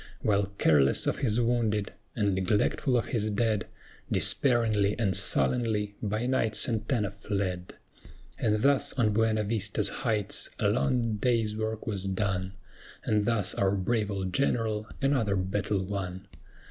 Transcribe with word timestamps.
While 0.23 0.47
careless 0.57 1.05
of 1.05 1.19
his 1.19 1.39
wounded, 1.39 1.93
and 2.15 2.33
neglectful 2.33 2.97
of 2.97 3.05
his 3.13 3.29
dead, 3.29 3.67
Despairingly 4.11 4.95
and 4.97 5.15
sullenly 5.15 5.93
by 6.01 6.25
night 6.25 6.55
SANTANA 6.55 7.11
fled. 7.11 7.75
And 8.39 8.63
thus 8.63 8.93
on 8.93 9.13
BUENA 9.13 9.43
VISTA'S 9.43 9.89
heights 10.01 10.49
a 10.57 10.69
long 10.69 11.17
day's 11.17 11.55
work 11.55 11.85
was 11.85 12.05
done, 12.05 12.53
And 13.03 13.25
thus 13.25 13.53
our 13.53 13.75
brave 13.75 14.09
old 14.09 14.33
General 14.33 14.87
another 15.03 15.35
battle 15.35 15.85
won. 15.85 16.25